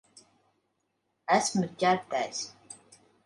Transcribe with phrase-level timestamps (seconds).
[1.35, 2.43] Esmu ķertais.